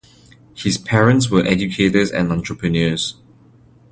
[0.55, 3.17] His parents were educators and entrepreneurs.